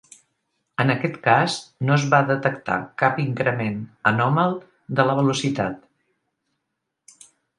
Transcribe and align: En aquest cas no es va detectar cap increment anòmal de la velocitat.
En 0.83 0.91
aquest 0.93 1.19
cas 1.27 1.57
no 1.89 1.93
es 1.97 2.05
va 2.13 2.21
detectar 2.29 2.77
cap 3.03 3.21
increment 3.25 3.77
anòmal 4.13 4.57
de 5.01 5.05
la 5.11 5.17
velocitat. 5.23 5.87